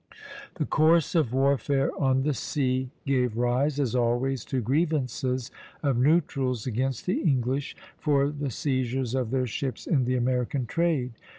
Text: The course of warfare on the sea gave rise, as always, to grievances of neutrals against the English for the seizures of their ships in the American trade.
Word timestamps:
The 0.55 0.65
course 0.65 1.13
of 1.13 1.31
warfare 1.31 1.91
on 1.95 2.23
the 2.23 2.33
sea 2.33 2.89
gave 3.05 3.37
rise, 3.37 3.79
as 3.79 3.93
always, 3.95 4.43
to 4.45 4.59
grievances 4.59 5.51
of 5.83 5.95
neutrals 5.99 6.65
against 6.65 7.05
the 7.05 7.21
English 7.21 7.75
for 7.99 8.31
the 8.31 8.49
seizures 8.49 9.13
of 9.13 9.29
their 9.29 9.45
ships 9.45 9.85
in 9.85 10.05
the 10.05 10.15
American 10.15 10.65
trade. 10.65 11.11